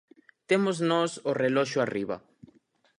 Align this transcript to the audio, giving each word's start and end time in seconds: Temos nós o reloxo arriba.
Temos 0.49 0.77
nós 0.91 1.11
o 1.29 1.31
reloxo 1.43 1.77
arriba. 1.81 2.17